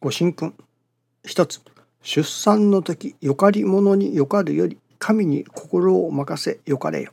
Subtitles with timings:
[0.00, 0.54] ご神君
[1.24, 1.60] 一つ
[2.02, 7.12] 出産の時よかり者によかるより神に心を任せよかれよ。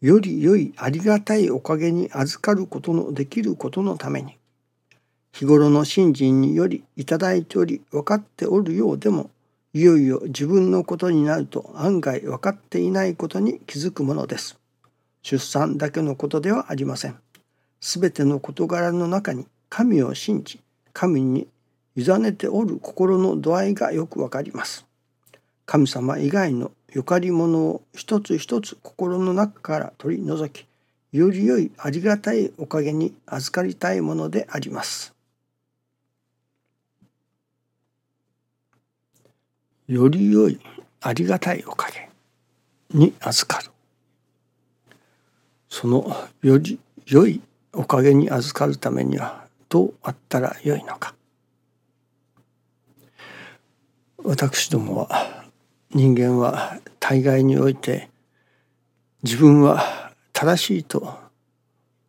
[0.00, 4.38] より良いありがたいおかげに預かることのできることのために
[5.32, 9.30] 日頃の信心によりいただいており分かっておるようでも
[9.74, 14.58] いよいよ自分のことになると案外分かっていないことに気づくものです。
[15.20, 17.18] 出産だけのことではありません。
[17.80, 19.46] すべての事柄の中に
[19.76, 20.60] 神を信じ、
[20.92, 21.48] 神に
[21.96, 24.86] 委ねておる心の度合いがよくわかります。
[25.66, 30.68] 神様以外のゆかりものを一つ一つ心の中から取り除き、
[31.10, 35.12] より良いありがたいおかげに預かりたいものであります。
[39.88, 40.60] より良い
[41.00, 42.08] ありがたいおかげ
[42.96, 43.72] に預かる
[45.68, 47.40] そのより良い
[47.72, 51.16] おかげに預かるためにはどうあったらよいのか
[54.22, 55.46] 私どもは
[55.90, 58.08] 人間は大概において
[59.24, 61.18] 自分は正しいと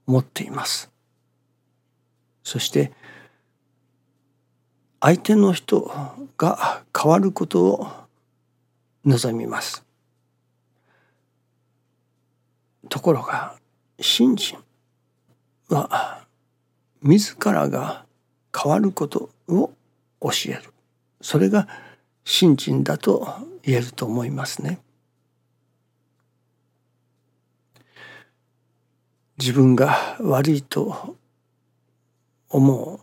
[0.05, 0.91] 思っています
[2.43, 2.91] そして
[5.01, 5.91] 相手の人
[6.37, 7.87] が変わることを
[9.05, 9.85] 望みます。
[12.89, 13.55] ところが
[13.99, 14.57] 信心
[15.69, 16.24] は
[17.05, 18.03] 自らが
[18.55, 19.71] 変わることを
[20.21, 20.73] 教える
[21.21, 21.67] それが
[22.23, 23.27] 信心だと
[23.61, 24.79] 言えると思いますね。
[29.37, 31.15] 自分が悪いと
[32.49, 32.99] 思う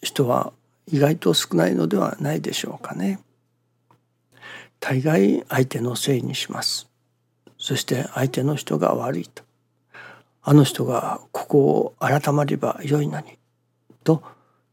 [0.00, 0.52] 人は
[0.86, 3.18] 意外と少ないのではないでしょうかね。
[4.78, 6.88] 大概相手のせいにします。
[7.58, 9.42] そして相手の人が悪いと。
[10.46, 13.38] あの人がここを改まればよいのに。
[14.04, 14.22] と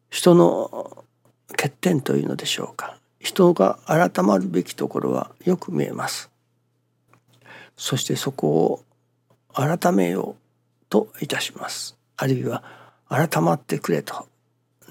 [0.09, 1.05] 人の
[1.51, 2.97] 欠点というのでしょうか。
[3.19, 6.29] 人が改まるべきところはよく見えます。
[7.77, 8.83] そしてそこを
[9.53, 11.97] 改めようといたします。
[12.17, 12.63] あるいは
[13.07, 14.27] 改まってくれと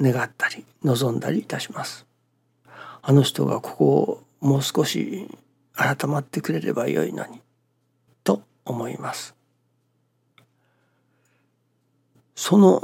[0.01, 2.07] 願ったり望んだりいたします。
[3.03, 5.29] あの人がここをもう少し
[5.75, 7.41] 改まってくれればよいのに
[8.25, 9.40] と思います。
[12.41, 12.81] その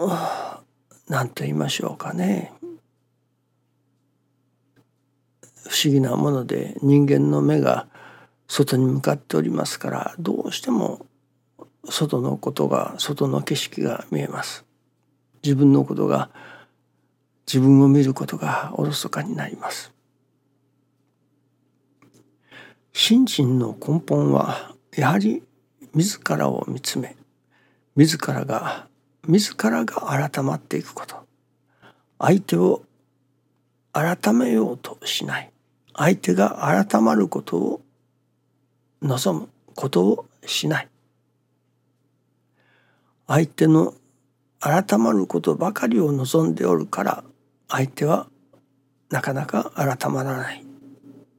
[1.09, 2.53] 何と言いましょうかね
[5.67, 7.87] 不思議なもので人間の目が
[8.49, 11.07] 外に向かっておりますからどうしても
[11.87, 14.67] 外のことが外の景色が見えます。
[15.43, 16.29] 自分のことが
[17.47, 19.91] 自分を見ることがおろそかになります。
[22.93, 25.43] 信心の根本はやはり
[25.95, 27.17] 自らを見つめ
[27.97, 28.89] 自らが
[29.29, 31.17] 自らが改まっていくこと。
[32.19, 32.83] 相手を
[33.93, 35.51] 改めようとしない。
[35.95, 37.81] 相手が改まることを
[39.03, 40.89] 望むことをしない。
[43.27, 43.95] 相手の
[44.61, 47.25] 改まることばかりを望んでおるから
[47.69, 48.29] 相手は
[49.11, 50.65] なかなか改まらない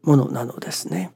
[0.03, 1.11] ものなのですね。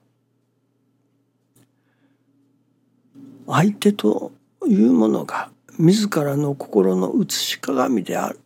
[3.47, 4.31] 相手と
[4.67, 8.39] いうものが自らの心の写し鏡である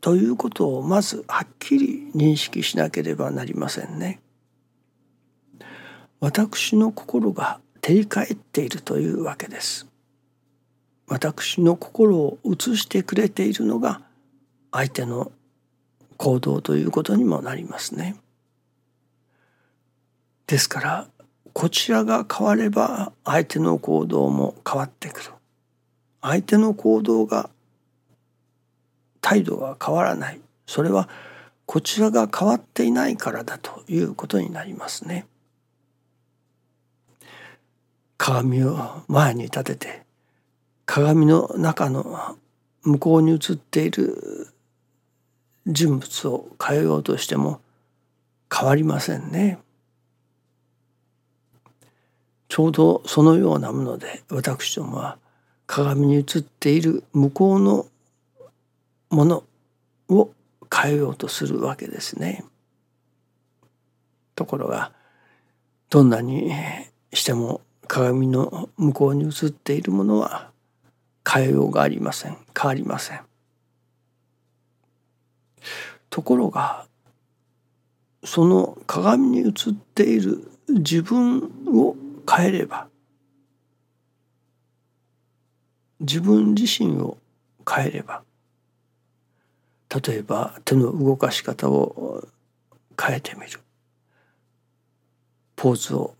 [0.00, 4.20] ということをまずはっきり認識しなければなりませんね。
[6.20, 9.88] 私の心が照り返っているというわけです。
[11.08, 14.02] 私の心を映してくれているのが
[14.70, 15.32] 相手の
[16.16, 18.14] 行動ということにもなりますね。
[20.46, 21.08] ですから
[21.52, 25.35] こちらが変われば相手の行動も変わってくる。
[26.28, 27.50] 相手の行動が
[29.20, 31.08] 態度が変わらないそれは
[31.66, 35.26] こちらが変わっていないからだということになりますね。
[38.18, 40.02] 鏡を前に立てて
[40.84, 42.36] 鏡の中の
[42.82, 44.48] 向こうに映っている
[45.66, 47.60] 人物を変えようとしても
[48.52, 49.58] 変わりませんね。
[52.48, 55.18] ちょうどそのようなもので私どもは
[55.66, 57.86] 鏡に映っている向こうの
[59.10, 59.44] もの
[60.08, 60.30] を
[60.72, 62.44] 変えようとするわけですね。
[64.34, 64.92] ところが
[65.90, 66.52] どんなに
[67.12, 70.50] しても鏡の向こうに映っているものは
[71.28, 73.20] 変えようがありません変わりません。
[76.10, 76.86] ところが
[78.24, 79.52] その鏡に映っ
[79.94, 81.96] ている自分を
[82.28, 82.88] 変えれば
[86.00, 87.18] 自分自身を
[87.68, 88.22] 変えれば
[89.88, 92.26] 例えば手の動かし方を
[93.00, 93.60] 変えてみる
[95.54, 96.14] ポーズを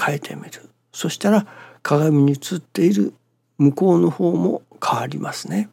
[0.00, 1.46] 変えてみるそしたら
[1.82, 3.14] 鏡に映っている
[3.58, 5.68] 向こうの方も変わりますね。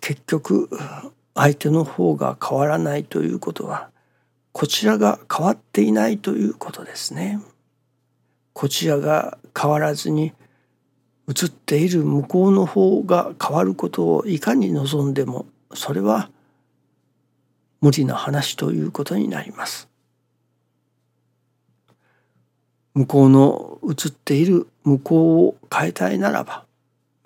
[0.00, 0.68] 結局
[1.34, 3.90] 相手の方が変わらないということは
[4.52, 7.40] こちらが変わっていないということですね。
[8.52, 10.32] こちらが変わらずに
[11.28, 16.30] 映っている向こうの方が変わることをいかに望んでもそれは
[17.80, 19.88] 無理な話ということになります。
[22.94, 26.64] 向こうの映っている向こうを変えたいならば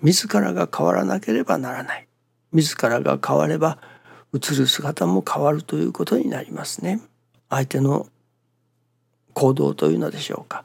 [0.03, 2.07] 自らが変わらなければならない
[2.53, 3.79] 自らが変われば
[4.35, 7.01] 映る姿も変わるということになりますね。
[7.49, 8.07] 相手の
[9.33, 10.65] 行動というのでしょうか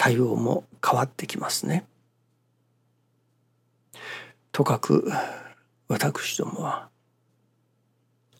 [0.00, 1.84] 対応も変わってきますね。
[4.50, 5.12] とかく
[5.88, 6.88] 私どもは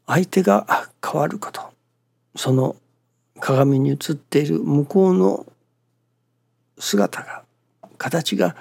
[0.07, 1.61] 相手が変わること
[2.35, 2.77] その
[3.41, 5.45] 鏡に映っている向こうの
[6.79, 7.43] 姿が
[7.99, 8.57] 形が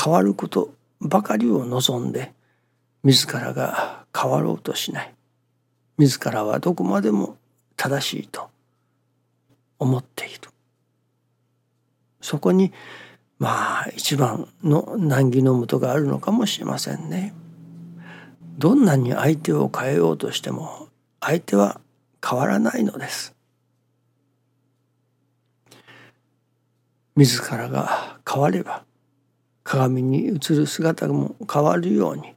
[0.00, 2.32] 変わることばかりを望んで
[3.02, 5.12] 自らが変わろうとしない
[5.98, 7.36] 自らはどこまでも
[7.76, 8.48] 正しいと
[9.80, 10.45] 思っている
[12.26, 12.72] そこに
[13.38, 17.32] まあ一番の難儀のもとがあるのかもしれませんね。
[18.58, 20.88] どんなに相手を変えようとしても
[21.20, 21.80] 相手は
[22.28, 23.32] 変わらないのです。
[27.14, 28.82] 自らが変われば
[29.62, 32.34] 鏡に映る姿も変わるように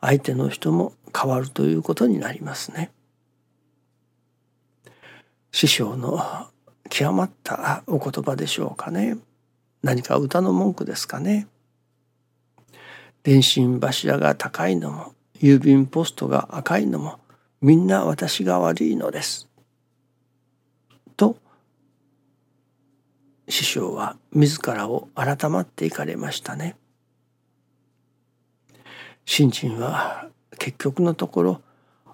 [0.00, 2.92] 相手の人も変わるということになりますね。
[5.50, 6.46] 師匠の
[6.88, 9.16] 極まったお言葉でしょうかね。
[9.82, 11.48] 何か歌の文句ですかね。
[13.24, 17.18] 電信柱が高いのも郵便ポストが赤いのも
[17.60, 19.48] みんな私が悪いのです。
[21.16, 21.36] と
[23.48, 26.76] 師匠は自らを改まっていかれましたね。
[29.24, 31.60] 信心は結局のところ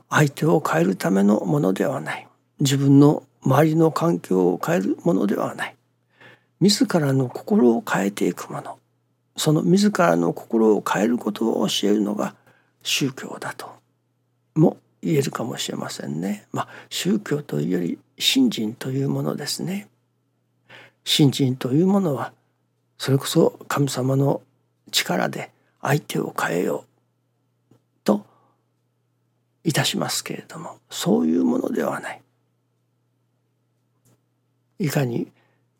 [0.08, 2.26] 相手を変えるためのものではない
[2.60, 5.76] 自分の周りの環境を変えるものではない
[6.60, 8.78] 自らの心を変えていくもの
[9.36, 12.34] その自らの心を変えることを教えるのが
[12.82, 13.70] 宗教だと
[14.54, 16.46] も言えるかもしれませんね。
[16.52, 19.88] まあ宗教というより信心というものですね。
[21.04, 22.32] 信心というものは
[22.98, 24.42] それこそ神様の
[24.90, 26.84] 力で相手を変えよ
[27.72, 28.26] うと
[29.62, 32.22] いたしますけれどもそういうものではない。
[34.80, 35.28] いかに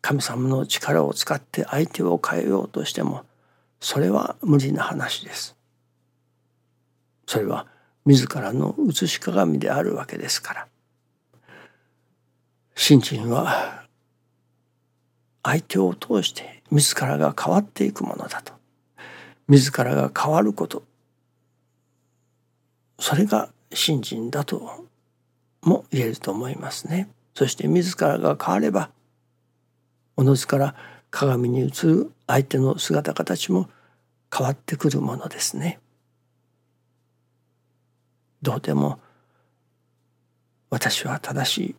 [0.01, 3.25] 神様の力を使って相手を変えようとしても
[3.79, 5.55] それは無理な話です。
[7.27, 7.67] それは
[8.05, 10.67] 自らの写し鏡であるわけですから。
[12.75, 13.83] 信心は
[15.43, 18.53] 相手を通して自らが変わっていくものだと。
[19.47, 20.83] 自らが変わること
[22.99, 24.85] それが信心だと
[25.61, 27.09] も言えると思いますね。
[27.33, 28.91] そして自らが変われば
[30.19, 30.75] おのずから
[31.11, 33.69] 鏡に映る相手の姿形も
[34.35, 35.79] 変わってくるものですね。
[38.41, 38.99] どうでも
[40.69, 41.75] 私は正しい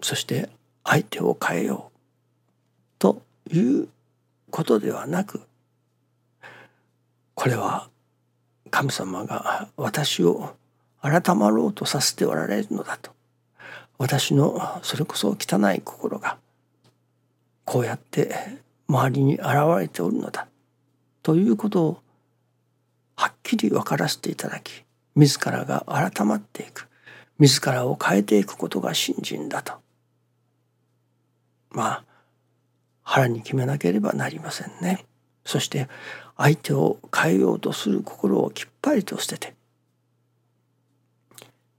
[0.00, 0.50] そして
[0.84, 1.98] 相手を変えよう
[3.00, 3.88] という
[4.52, 5.40] ことではなく
[7.34, 7.88] これは
[8.70, 10.54] 神様が私を
[11.00, 13.10] 改まろうとさせておられるのだと
[13.98, 16.38] 私のそれこそ汚い心が
[17.70, 18.34] こうやって
[18.88, 19.44] 周りに現
[19.78, 20.48] れておるのだ
[21.22, 22.02] ということを
[23.14, 24.82] はっきり分からせていただき
[25.14, 26.88] 自らが改まっていく
[27.38, 29.74] 自らを変えていくことが信心だと
[31.70, 32.04] まあ
[33.04, 35.06] 腹に決めなければなりませんね。
[35.44, 35.88] そして
[36.36, 39.54] 相手を変えようとする心をきっぱりと捨てて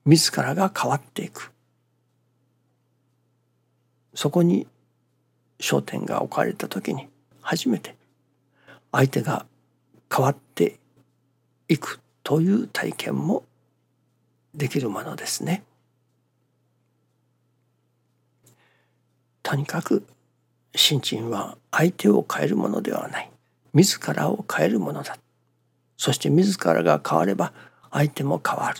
[0.05, 1.51] 自らが変わっていく
[4.13, 4.67] そこに
[5.61, 7.07] 焦点が置かれた時に
[7.41, 7.95] 初めて
[8.91, 9.45] 相手が
[10.13, 10.79] 変わって
[11.69, 13.45] いくという体験も
[14.53, 15.63] できるものですね。
[19.43, 20.05] とにかく
[20.75, 23.31] 信心は相手を変えるものではない
[23.73, 25.17] 自らを変えるものだ
[25.97, 27.53] そして自らが変われば
[27.91, 28.79] 相手も変わる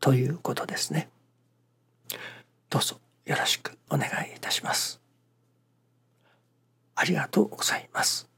[0.00, 1.08] ということですね。
[2.68, 5.05] どうぞよろしくお願いいたします。
[6.96, 8.28] ありがとうございます。